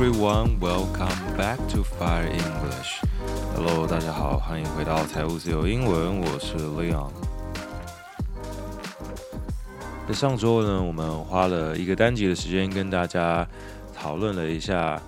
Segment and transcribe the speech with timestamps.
[0.00, 3.02] everyone, welcome back to Fire English.
[3.54, 7.12] Hello，大家好，欢迎回到财务自由英文，我是 Leon。
[10.08, 13.46] 在上周呢，我们花了一个单集的时间跟大家
[13.94, 14.98] 讨论了一下，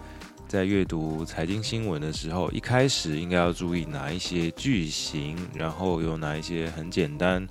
[0.46, 7.48] 在阅读财经新闻的时候，一开始应该要注意哪一些句型，然后有哪一些很简单、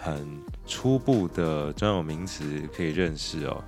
[0.00, 0.26] 很
[0.66, 3.62] 初步的专有名词可以认识哦。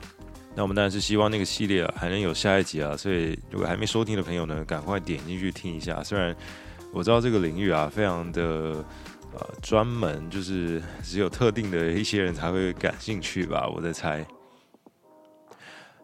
[0.54, 6.02] 那我们当然是希望那个系列还能有下一集啊，所以如果还没收听的朋友呢，赶快点进去听一下。
[6.04, 6.36] 虽然
[6.92, 8.42] 我知道这个领域啊非常的
[9.32, 14.26] 呃专门，就是只有特定的一些人才会感兴趣吧，我在猜。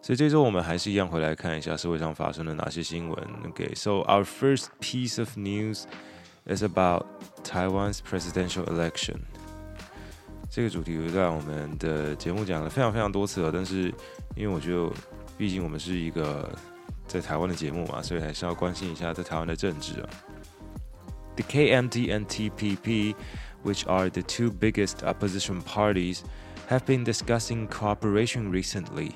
[0.00, 3.28] 所以这周我们还是一样回来看一下社会上发生了哪些新闻。
[3.46, 5.82] OK，so our first piece of news
[6.46, 7.04] is about
[7.44, 9.16] Taiwan's presidential election。
[10.49, 13.93] 这个主题我在我们的节目讲了非常非常多次了，但是
[14.35, 14.91] 因为我觉得，
[15.37, 16.55] 毕竟我们是一个
[17.07, 20.09] 在台湾的节目嘛，所以还是要关心一下在台湾的政治啊。
[21.35, 23.15] The KMT and TPP,
[23.63, 26.21] which are the two biggest opposition parties,
[26.69, 29.13] have been discussing cooperation recently.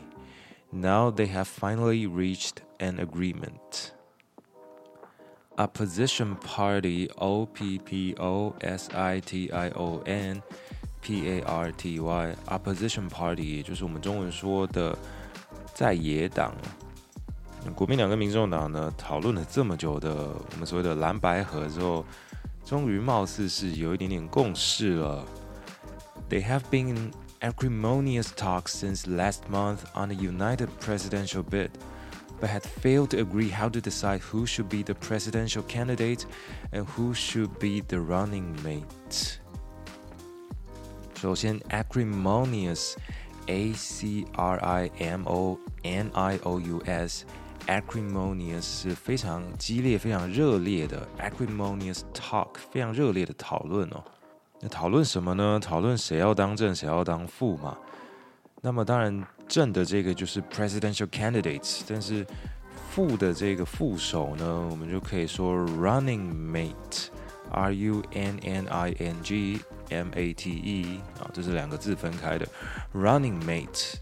[0.71, 3.93] Now they have finally reached an agreement.
[5.57, 7.47] Opposition Party, O
[11.01, 12.35] P P O S I T I O N。P A R
[12.97, 14.97] T Y，Opposition Party，也就是我们中文说的
[15.73, 16.53] 在野党。
[17.75, 22.05] 国民党跟民众党呢，讨论了这么久的我们所谓的蓝白合之后，
[22.65, 25.25] 终于貌似是有一点点共识了。
[26.29, 31.69] They have been in acrimonious talks since last month on a united presidential bid,
[32.41, 36.25] but had failed to agree how to decide who should be the presidential candidate
[36.71, 39.39] and who should be the running mate.
[41.22, 54.02] 首先，acrimonious，a c r i m o n i o u s，acrimonious 是非常激烈、非常热烈的 acrimonious talk，非常热烈的讨论哦。
[54.58, 55.60] 那讨论什么呢？
[55.60, 57.78] 讨论谁要当正，谁要当副嘛。
[58.60, 62.26] 那么当然，正的这个就是 presidential candidates，但是
[62.90, 69.60] 副的这个副手呢，我们就可以说 running mate，r u n n i n g。
[69.91, 72.47] M A T E 啊，这是两个字分开的。
[72.93, 73.95] Running mate.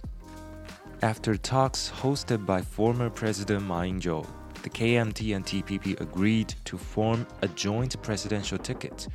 [1.02, 4.26] After talks hosted by former President Ma Ying-jeou,
[4.64, 9.08] the KMT and TPP agreed to form a joint presidential ticket,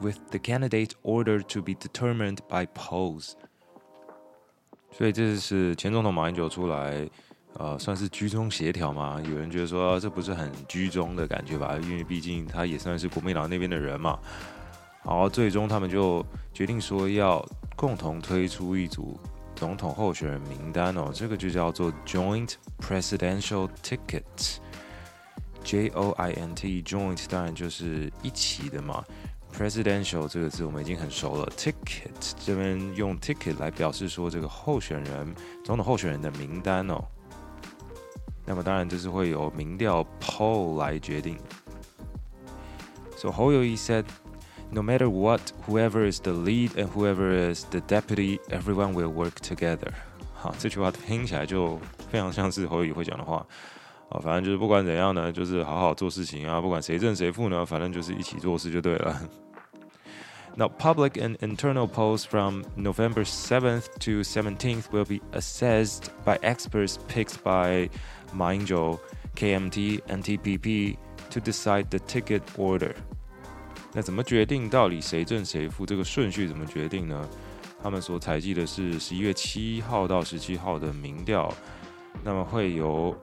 [0.00, 3.34] with the candidate ordered to be determined by polls.
[4.90, 7.08] 所以这是前总统马英九出来，
[7.58, 9.20] 呃，算是居中协调嘛？
[9.22, 11.76] 有人觉得说，啊，这不是很居中的感觉吧？
[11.82, 14.18] 因为毕竟他也算是国民党那边的人嘛。
[15.03, 16.23] 好，最终他们就
[16.53, 17.43] 决定说要
[17.75, 19.19] 共同推出一组
[19.55, 29.03] 总统候选人名单哦，这个就叫做 Joint Presidential Ticket，J O I N T Joint 当然就是一起的嘛
[29.51, 35.33] ，Presidential 这个字我们已经很熟了，Ticket 这边用 Ticket 来表示说这个候选人
[35.65, 37.03] 总统候选人的名单哦，
[38.45, 41.39] 那么当然这是会由民调 Poll 来决定。
[43.17, 44.05] So 侯友宜 said。
[44.70, 49.92] No matter what, whoever is the lead and whoever is the deputy, everyone will work together.
[50.34, 51.78] 好，这句话听起来就
[52.10, 53.46] 非常像是侯友宜会讲的话。
[54.08, 59.20] 啊，反正就是不管怎样呢，就是好好做事情啊，不管谁正谁负呢，反正就是一起做事就对了。
[60.58, 67.42] Now, public and internal polls from November 7th to 17th will be assessed by experts picked
[67.42, 67.90] by
[68.32, 68.98] Ma Ying-jeou,
[69.34, 70.96] KMT, and TPP
[71.28, 72.94] to decide the ticket order.
[73.92, 75.86] 那怎么决定到底谁正谁负？
[75.86, 77.28] 这个顺序怎么决定呢？
[77.82, 81.52] 他们所采集的是十一月七号到十七号的民调，
[82.24, 83.16] 那么会由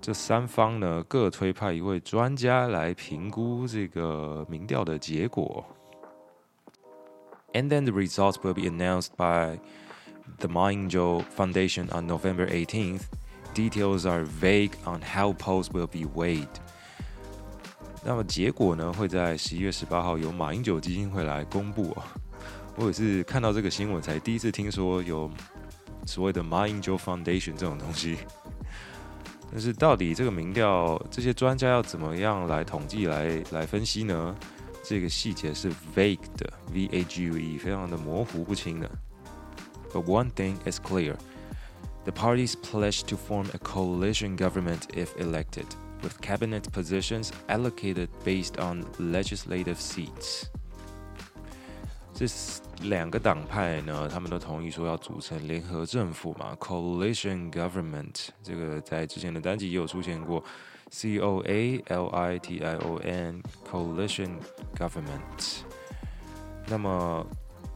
[0.00, 5.64] 这三方呢各推派一位专家来评估这个民调的结果。
[7.52, 9.58] And then the results will be announced by
[10.38, 13.02] the Ma Ying-jeou Foundation on November 18th.
[13.54, 16.46] Details are vague on how polls will be weighed.
[18.05, 22.03] 那么结果呢，会在十一月十八号由马英九基金会来公布哦。
[22.75, 25.29] 我也是看到这个新闻才第一次听说有
[26.05, 28.17] 所谓的马英九 Foundation 这种东西。
[29.51, 34.35] 但是到底这个民调，这些专家要怎么样来统计、来来分析呢？
[34.83, 38.91] 这个细节是 vague 的，V A G U E，非常的模糊不清的。
[39.93, 41.15] But one thing is clear:
[42.03, 45.67] the parties pledge to form a coalition government if elected.
[46.02, 50.44] With cabinet positions allocated based on legislative seats，
[52.14, 52.24] 这
[52.88, 58.28] 两个党派呢，他们都同意说要组成联合政府嘛，coalition government。
[58.44, 60.44] 这个在之前的单集也有出现过，
[60.90, 64.36] C O A L I T I O N，coalition
[64.76, 65.62] government。
[66.68, 67.26] 那么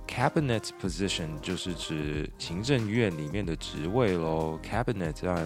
[0.06, 5.36] cabinet position 就是指行政院里面的职位喽，cabinet 这样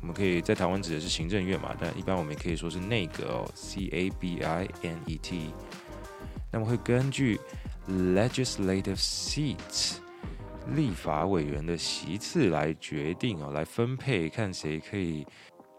[0.00, 5.52] 我们可以在台湾指的是行政院嘛，但一般我们也可以说是内阁哦，C A B I N E T。
[6.50, 7.40] 那么会根据
[7.88, 9.96] legislative seats
[10.74, 15.26] 立法委员的席次来决定哦，来分配看谁可以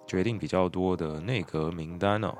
[0.08, 2.34] 决定比较多的内阁名单哦。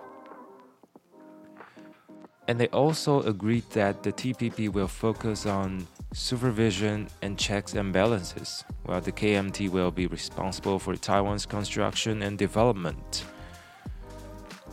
[2.48, 8.64] And they also agreed that the TPP will focus on supervision and checks and balances,
[8.86, 13.24] while the KMT will be responsible for Taiwan's construction and development.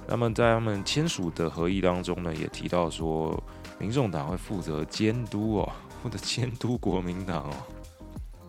[0.07, 3.43] 那么在他们签署的合议当中呢，也提到说，
[3.79, 5.73] 民众党会负责监督哦，
[6.03, 7.55] 负责监督国民党哦。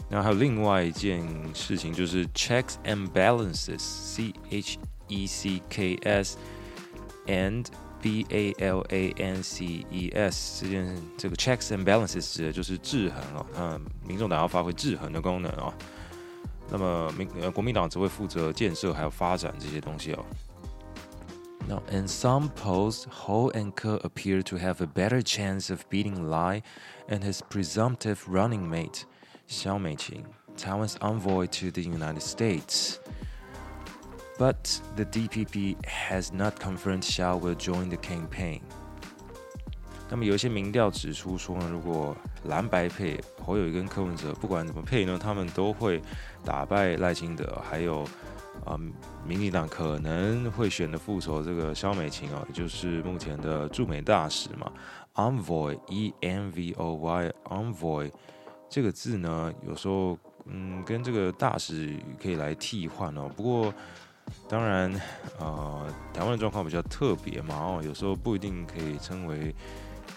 [0.10, 1.24] 那还有另外一件
[1.54, 4.78] 事情，就是 checks and balances，C H
[5.08, 6.38] E C K S
[7.28, 7.66] and
[8.06, 15.74] B A L A N C E S 这件这个 checks and balances 指的就是制衡哦，嗯，民众党要发挥制衡的功能哦。
[16.70, 20.26] 那么民呃国民党只会负责建设还有发展这些东西哦。
[21.68, 26.64] Now, in some polls, Ho and Ke appear to have a better chance of beating Lai
[27.08, 29.06] and his presumptive running mate,
[29.48, 30.24] Xiao Meiqing,
[30.58, 33.00] Taiwan's envoy to the United States.
[34.39, 38.61] But the DPP has not confirmed Xiao will join the campaign.
[40.09, 46.01] 那么有一些民调指出说，如果蓝白配侯友宜跟柯文哲不管怎么配呢，他们都会
[46.45, 48.07] 打败赖清德，还有。
[48.65, 48.75] 啊，
[49.25, 54.73] 民进党可能会选的副手，这个萧美琴啊，也就是目前的驻美大使嘛。
[55.15, 58.11] Envoy，E N V O Y，Envoy
[58.69, 63.31] 这个字呢，有时候嗯，跟这个大使可以来替换哦。
[63.37, 63.73] 不过
[64.48, 64.94] 当然，
[65.40, 69.56] 呃，台湾的状况比较特别嘛，哦，有时候不一定可以称为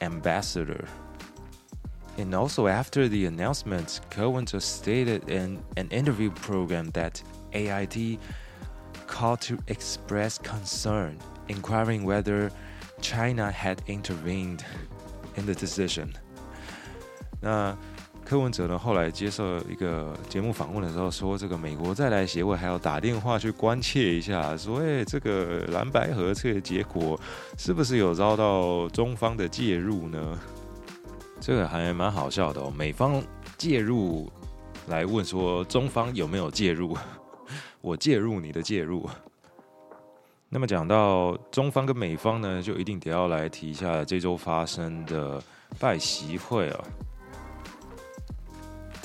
[0.01, 7.21] Ambassador。And also after the announcement, Cohen just stated in an interview program that
[7.53, 8.19] AIT
[9.09, 11.19] called to express concern,
[11.49, 12.51] inquiring whether
[13.01, 14.61] China had intervened
[15.37, 16.13] in the decision.
[17.41, 17.77] 那
[18.30, 18.78] 柯文哲呢？
[18.78, 27.20] 后来接受一个节目访问的时候说，这个美国再来协会还要打电话去关切一下，说，哎，这个蓝白合这个结果
[27.58, 30.38] 是不是有遭到中方的介入呢？
[31.42, 33.20] 这个还蛮好笑的哦，美方
[33.58, 34.32] 介入
[34.90, 36.96] 来问说中方有没有介入。
[37.82, 39.10] 我介入你的介入。
[40.50, 45.42] 那么讲到中方跟美方呢，就一定得要来提一下这周发生的
[45.80, 46.84] 拜习会啊。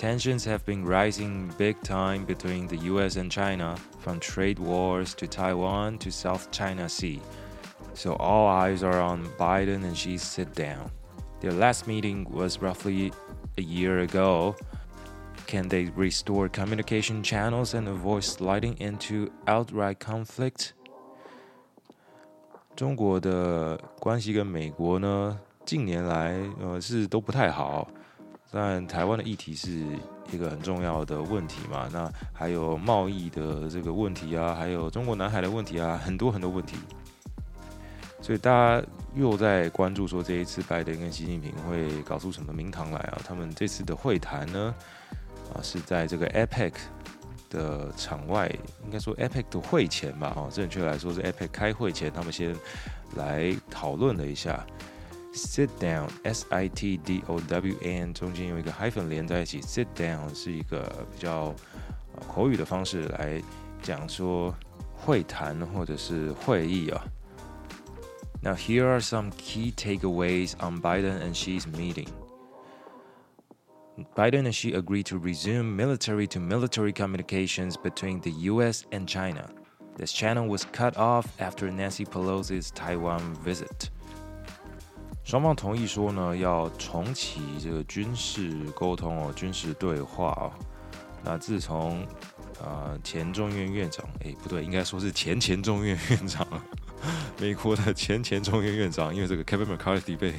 [0.03, 3.17] Tensions have been rising big time between the U.S.
[3.17, 7.21] and China, from trade wars to Taiwan to South China Sea.
[7.93, 10.89] So all eyes are on Biden and Xi's sit down.
[11.41, 13.11] Their last meeting was roughly
[13.57, 14.55] a year ago.
[15.47, 20.73] Can they restore communication channels and avoid sliding into outright conflict?
[22.75, 27.89] 中国的关系跟美国呢，近年来呃是都不太好。
[28.54, 29.84] 但台湾的议题是
[30.30, 36.76] 一个很重要的问题嘛，那还有贸易的这个问题啊，还有中国南海的问题啊，很多很多问题。
[38.22, 43.18] 所以大家又在关注说，这一次拜登跟习近平会搞出什么名堂来啊？
[43.26, 44.74] 他们这次的会谈呢？
[45.52, 46.72] 啊，是在这个 APEC
[47.50, 48.48] 的场外，
[48.84, 50.32] 应该说 APEC 的会前吧？
[50.36, 52.56] 哦，正确来说是 APEC 开会前，他们先
[53.16, 54.64] 来讨论了一下。
[55.33, 59.61] Sit down，S I T D O W N，中间有一个 hyphen 连在一起。
[59.61, 60.81] Sit down 是一个
[61.13, 61.53] 比较
[62.27, 63.41] 口语的方式来
[63.81, 64.53] 讲说
[64.95, 67.03] 会谈或者是会议啊。
[68.41, 72.07] Now here are some key takeaways on Biden and Xi's meeting.
[74.15, 78.85] Biden and Xi agreed to resume military-to-military communications between the U.S.
[78.91, 79.49] and China.
[79.97, 83.89] This channel was cut off after Nancy Pelosi's Taiwan visit.
[85.24, 90.52] 双方同意说呢，要重启这个军事沟通哦，军事对话哦。
[91.24, 92.06] 那自从
[92.62, 96.46] 呃前众院院长，诶，不对，应该说是前前众院院长，
[97.40, 100.34] 美国的前前众院院长，因为这个 Kevin McCarthy 被。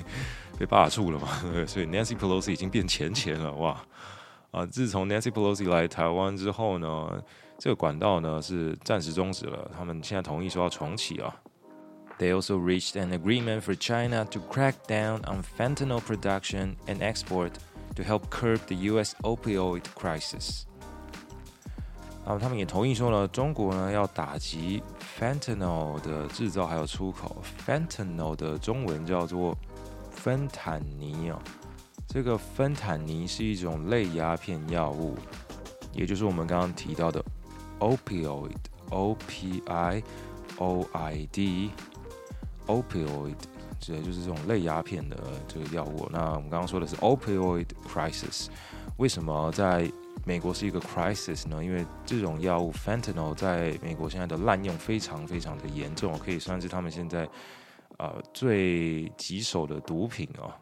[0.57, 1.27] 被罢黜了嘛？
[1.67, 3.77] 所以 Nancy Pelosi 已经变前前了哇！
[4.51, 7.21] 啊，自从 Nancy Pelosi 来台湾之后呢，
[7.57, 9.69] 这个管道呢是暂时终止了。
[9.77, 11.35] 他们现在同意说要重启啊。
[12.18, 17.52] They also reached an agreement for China to crack down on fentanyl production and export
[17.96, 19.14] to help curb the U.S.
[19.22, 20.64] opioid crisis。
[22.26, 24.82] 啊，他们也同意说呢，中国呢要打击
[25.18, 27.42] fentanyl 的制造还有出口。
[27.66, 29.56] fentanyl 的中文叫做
[30.10, 31.40] 芬坦尼啊，
[32.06, 35.16] 这个芬坦尼是一种类鸦片药物，
[35.94, 37.24] 也就是我们刚刚提到的
[37.78, 40.02] opioid，o p i
[40.58, 41.26] o i
[42.66, 43.36] d，opioid。
[43.80, 45.16] 指的就是这种类鸦片的
[45.48, 46.06] 这个药物。
[46.12, 48.48] 那我们刚刚说的是 opioid crisis，
[48.98, 49.90] 为什么在
[50.26, 51.64] 美国是一个 crisis 呢？
[51.64, 57.26] 因为这种药物 fentanyl 在美国现在的滥用非常非常的严重，可以算是他们现在
[57.96, 60.52] 呃最棘手的毒品哦。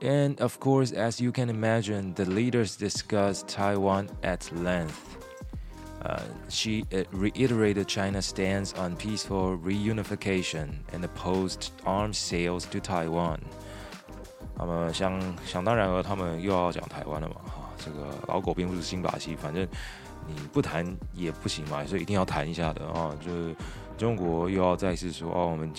[0.00, 4.94] And of course, as you can imagine, the leaders discussed Taiwan at length.
[6.49, 13.39] She reiterated China's stance on peaceful reunification and opposed arms sales to Taiwan。
[14.57, 17.35] 那么想想当然了，他们又要讲台湾了嘛？
[17.45, 19.67] 哈，这个老狗并不是新把戏，反正
[20.27, 23.13] 你不谈也不行嘛，所以一定要谈一下的啊。
[23.19, 23.55] 就是
[23.97, 25.73] 中国又要再次说哦，我们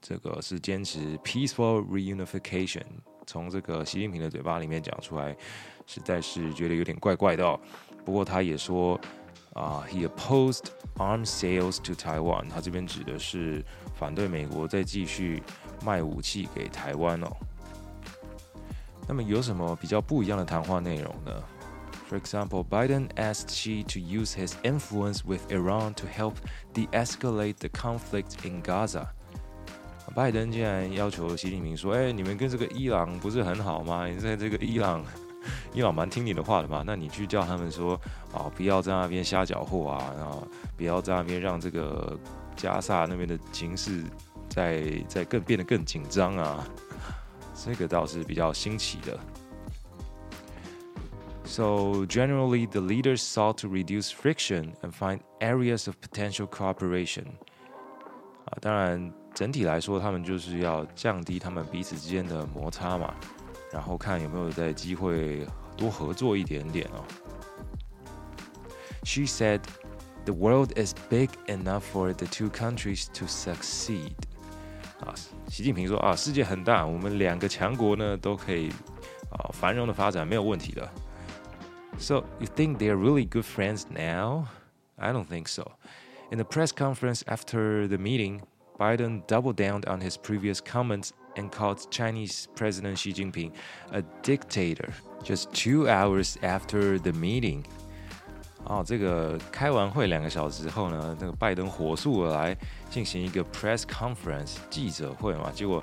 [0.00, 2.84] 这个是坚持 peaceful reunification，
[3.26, 5.36] 从这个习近平的嘴巴里面讲出来，
[5.86, 7.58] 实在是觉得有点怪怪的哦。
[8.04, 9.00] 不过他也说。
[9.54, 10.66] 啊、uh，he opposed
[10.96, 12.48] arms sales to Taiwan。
[12.48, 13.64] 他这边指的是
[13.98, 15.42] 反对美国再继续
[15.84, 17.28] 卖武器给台湾哦。
[19.08, 21.42] 那么有什么比较不一样的谈话内容呢
[22.08, 26.34] ？For example, Biden asked Xi to use his influence with Iran to help
[26.72, 29.08] de-escalate the conflict in Gaza。
[30.14, 34.06] 拜登竟然要求习近平说：“哎，你们跟这个伊朗不是很好吗？
[34.06, 35.04] 你在这个伊朗。”
[35.72, 38.00] 伊朗蛮听你的话的嘛，那你去叫他们说
[38.32, 42.18] 啊，不要在那边瞎搅和啊，然后不要在那边让这个
[42.56, 44.04] 加萨那边的情势
[44.48, 46.66] 再再更变得更紧张啊，
[47.54, 49.18] 这个倒是比较新奇的。
[51.44, 57.24] So generally, the leaders sought to reduce friction and find areas of potential cooperation。
[58.44, 63.12] 啊，当然整体来说，他们就是要降低他们彼此之间的摩擦嘛。
[63.71, 67.03] 然后看有没有在机会多合作一点点哦。
[69.03, 69.61] She said,
[70.25, 74.13] "The world is big enough for the two countries to succeed."
[75.01, 75.13] 啊，
[75.47, 78.69] 习近平说啊，世界很大，我们两个强国呢都可以
[79.29, 80.89] 啊繁荣的发展，没有问题的。
[81.99, 84.47] So you think they are really good friends now?
[84.95, 85.73] I don't think so.
[86.31, 88.41] In the press conference after the meeting,
[88.77, 91.11] Biden doubled down on his previous comments.
[91.35, 93.51] and called Chinese President Xi Jinping
[93.91, 97.63] a dictator just two hours after the meeting。
[98.67, 102.57] 哦，这个开完会两个小时后呢，那个拜登火速而来
[102.89, 105.77] 进行一个 press conference 记者会嘛，结果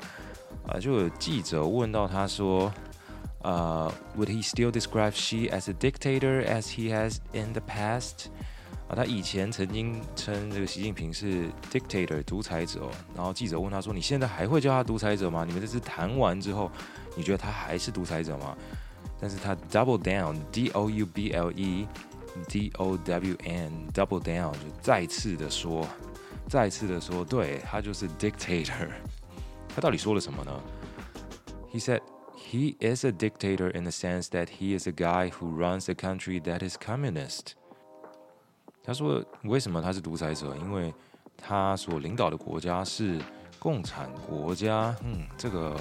[0.65, 2.73] 啊、呃，就有记者问到他说，
[3.43, 8.31] 呃，Would he still describe Xi as a dictator as he has in the past？
[8.88, 15.44] 啊，他以前曾经称这个习近平是 dictator 独裁者哦，然后记者问他说：“你现在还会叫他独裁者吗？
[15.46, 16.72] 你们这次谈完之后，
[17.16, 18.58] 你觉得他还是独裁者吗？”
[19.20, 21.88] 但是他 double down，d o u b l e
[22.48, 25.86] d o w n，double down 就再次的说，
[26.48, 28.90] 再次的说，对，他就是 dictator。
[29.76, 30.62] 他到底说了什么呢
[31.74, 32.02] ？He said
[32.36, 35.94] he is a dictator in the sense that he is a guy who runs a
[35.94, 37.54] country that is communist。
[38.88, 40.56] 他说：“为什么他是独裁者？
[40.56, 40.94] 因为
[41.36, 43.20] 他所领导的国家是
[43.60, 44.96] 共产国家。
[45.04, 45.78] 嗯，这个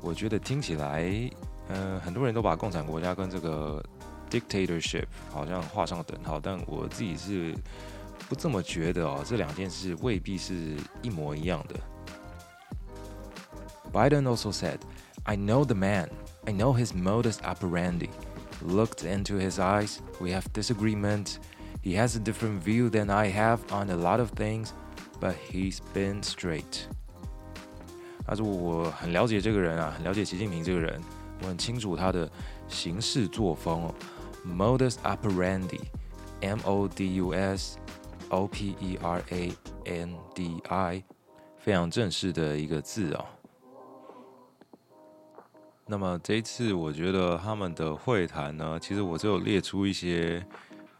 [0.00, 1.08] 我觉得听起来，
[1.68, 3.80] 呃，很多人都把共产国家跟这个
[4.28, 7.54] dictatorship 好像画上等号，但我自己是
[8.28, 9.22] 不这么觉得哦。
[9.24, 11.76] 这两件事未必是一模一样的。”
[13.94, 14.78] Biden also said,
[15.22, 16.08] "I know the man.
[16.44, 18.08] I know his modus operandi.
[18.66, 19.98] Looked into his eyes.
[20.18, 21.36] We have disagreement.
[21.85, 24.71] He has a different view than I have on a lot of things,
[25.19, 26.85] but he's been straight。
[28.23, 31.01] 他说我很了解这个人啊，很了解习近平这个人，
[31.41, 32.29] 我很清楚他的
[32.67, 33.95] 行事作风哦。
[34.45, 37.77] Modus operandi，M-O-D-U-S
[38.29, 38.93] O-P-E-R-A-N-D-I，
[41.57, 43.27] 非常正式的一个字啊、哦。
[45.87, 50.45] 那么这一次，我觉得他们的会谈呢，其实我就有列出一些。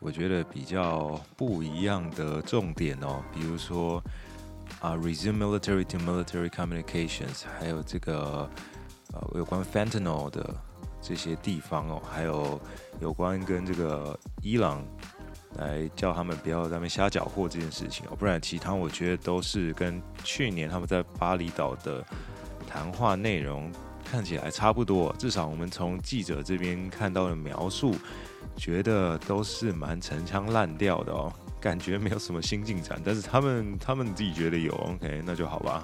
[0.07, 4.01] 我觉得比较不一样的重点哦，比如说
[4.81, 8.49] 啊，resume military to military communications，还有这个
[9.13, 10.55] 呃有关 fentanyl 的
[11.03, 12.61] 这些地方哦，还有
[13.01, 14.81] 有关跟这个伊朗
[15.57, 22.05] 来叫他们不要在那边瞎搅和这件事情哦，不然其他我觉得都是跟去年他们在巴厘岛的
[22.65, 23.73] 谈话内容
[24.06, 27.96] 看起来差不多，至少我们从记者这边看到的描述，
[28.58, 33.02] 觉得都是蛮陈腔滥调的哦，感觉没有什么新进展。
[33.06, 35.84] 但是他们他们自己觉得有，OK，那就好吧。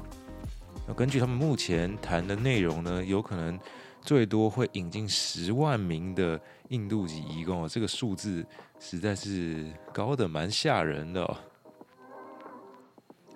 [0.96, 3.60] 根据他们目前谈的内容呢，有可能
[4.02, 6.40] 最多会引进十万名的。
[6.70, 8.44] 印度籍移工哦，这个数字
[8.80, 11.38] 实在是高的蛮吓人的哦。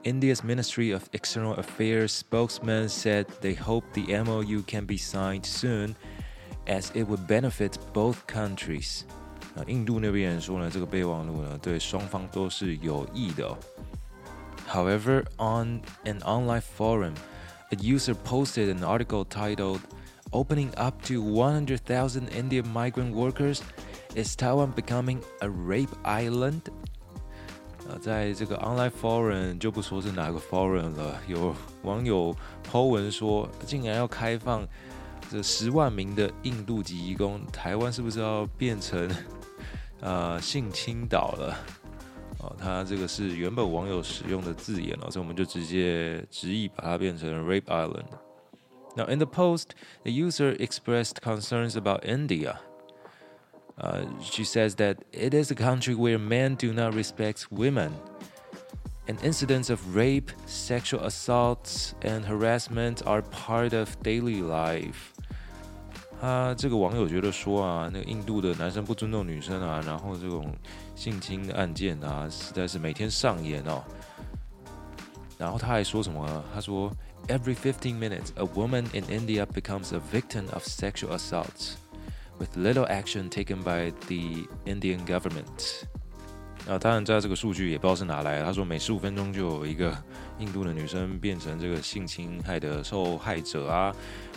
[0.03, 5.93] India's Ministry of External Affairs spokesman said they hope the MOU can be signed soon,
[6.65, 9.01] as it would benefit both countries。
[9.53, 13.57] 那印度那边人说呢，这个备忘录呢，对双方都是有益的哦。
[14.67, 17.13] However, on an online forum,
[17.69, 19.81] a user posted an article titled
[20.32, 23.60] Opening up to 100,000 Indian migrant workers,
[24.14, 26.62] is Taiwan becoming a rape island？
[27.86, 32.34] 啊，在这个 online forum 就不说是哪个 forum 了，有网友
[32.70, 34.66] po 文说，竟然要开放
[35.30, 39.10] 这十万名的印度籍移工，台湾是不是要变成
[40.00, 41.56] 呃性侵岛了？
[42.38, 48.06] 哦，他这个是原本网友使用的字眼了，所以我们就直接直译把它变成 rape island。
[48.95, 52.59] Now, in the post, the user expressed concerns about India.
[53.79, 57.91] Uh, she says that it is a country where men do not respect women,
[59.07, 65.13] and incidents of rape, sexual assaults, and harassment are part of daily life.
[66.19, 70.51] 他这个网友觉得说啊，那个印度的男生不尊重女生啊，然后这种
[70.95, 73.83] 性侵案件啊，实在是每天上演哦。
[75.38, 76.44] 然后他还说什么？
[76.54, 76.92] 他说。
[77.28, 81.76] Every fifteen minutes, a woman in India becomes a victim of sexual assault,
[82.40, 85.84] with little action taken by the Indian government.
[86.66, 88.44] 啊，当然，在这个数据也不知道是哪来的。
[88.44, 89.96] 他说，每十五分钟就有一个
[90.40, 93.94] 印度的女生变成这个性侵害的受害者啊！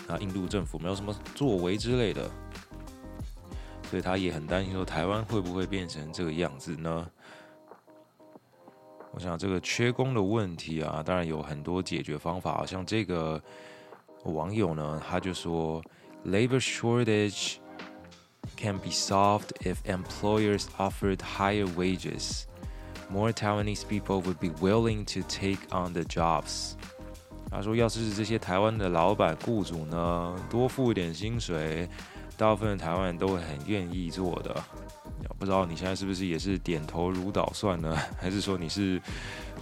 [0.07, 2.29] 啊，印度政府没有什么作为之类的，
[3.89, 7.07] 所以他也很担心说，台湾会不会变成这个样子呢？
[9.15, 12.65] 我想这个缺工的问题啊，当然有很多解决方法。
[12.65, 13.41] 像这个
[14.25, 15.81] 网友呢，他就说
[16.25, 17.55] ，Labor shortage
[18.57, 22.43] can be solved if employers offered higher wages.
[23.09, 26.73] More Taiwanese people would be willing to take on the jobs.
[27.49, 31.87] 他说，要是这些台湾的老板、雇主呢，多付一点薪水，
[32.35, 34.61] 大部分台湾人都会很愿意做的。
[35.37, 37.95] 不知道你现在是不是也是点头如捣蒜呢？
[38.17, 39.01] 还是说你是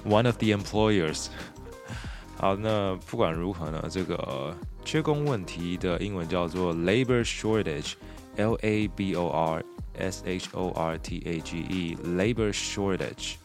[0.06, 1.28] one of the employers？
[2.38, 4.56] 好，那不管如何呢，这个
[4.86, 9.64] 缺工问题的英文叫做 labor shortage，L A B O R
[9.98, 13.36] S H O R T A G E，labor shortage。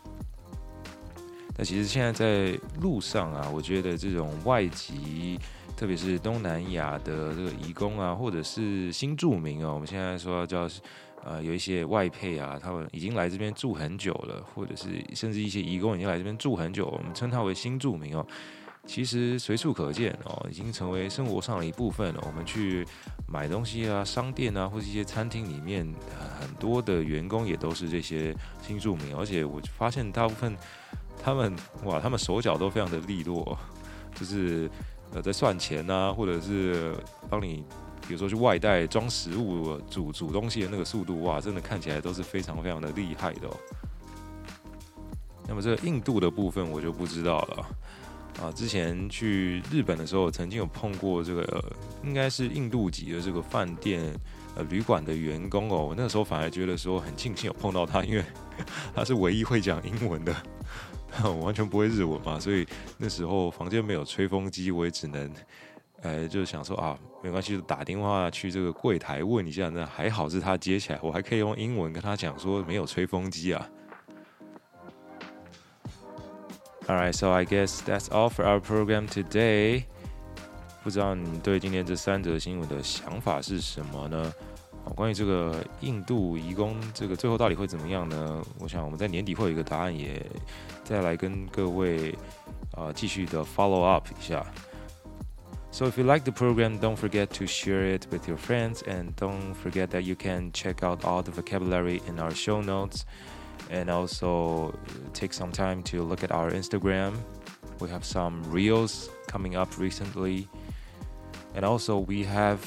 [1.57, 5.39] 那其实现在在路上啊，我觉得这种外籍，
[5.77, 10.69] 特别是东南亚的这个移工啊，或者是新住民啊，我们现在说叫。
[11.25, 18.27] 呃，有一些外配啊，他们已经来这边住很久了，或者是甚至一些移工已经来这边住很久，我们称他为新住民哦。
[18.87, 22.25] 其实随处可见哦，已经成为生活上的一部分了。
[22.27, 22.87] 我们去
[23.27, 25.87] 买东西啊，商店啊，或者一些餐厅里面，
[26.41, 30.57] 很多的员工也都是这些新住民，而且我发现大部分
[31.23, 31.55] 他们
[31.85, 33.59] 哇，他们手脚都非常的利落，
[34.15, 34.71] 就是
[35.13, 36.95] 呃在算钱啊，或者是
[37.29, 37.65] 帮你。
[38.09, 43.51] 比如说去外带装食物、煮煮东西的那个速度，哇，真的看起来都是非常非常的厉害的。
[45.47, 47.67] 那么这个印度的部分我就不知道了
[48.43, 48.51] 啊。
[48.53, 51.65] 之前去日本的时候，曾经有碰过这个
[52.03, 54.03] 应该是印度籍的这个饭店
[54.57, 55.89] 呃旅馆的员工哦。
[55.89, 58.25] 我那时候反而觉得说很庆幸有碰到他，因为
[58.97, 60.35] 他是唯一会讲英文的，
[61.25, 62.67] 我完全不会日文嘛，所以
[62.97, 65.31] 那时候房间没有吹风机，我也只能。
[66.03, 69.69] 呃，就是想说啊，没关系，就打电话去这个柜台问一下。
[69.69, 73.69] 那还好是他接起来，我还可以用英文跟他讲说没有吹风机啊。
[76.87, 79.85] Alright, so I guess that's all for our program today.
[80.83, 84.33] 不知道你对今天这三则新闻的想法是什么呢？
[84.95, 88.43] 关于这个印度移工，这个最后到底会怎么样呢？
[88.59, 90.25] 我想我们在年底会有一个答案，也
[90.83, 92.17] 再来跟各位
[92.75, 94.47] 啊、继续的 follow up 一下。
[95.71, 99.55] So if you like the program, don't forget to share it with your friends and don't
[99.55, 103.05] forget that you can check out all the vocabulary in our show notes
[103.71, 104.77] and also
[105.13, 107.15] take some time to look at our Instagram.
[107.81, 110.49] We have some reels coming up recently.
[111.55, 112.61] And also we have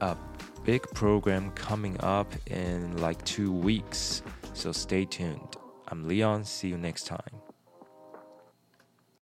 [0.00, 0.16] a
[0.64, 4.22] big program coming up in like two weeks.
[4.54, 5.56] So stay tuned.
[5.88, 6.44] I'm Leon.
[6.44, 7.45] See you next time.